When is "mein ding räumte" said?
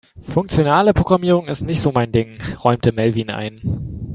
1.91-2.91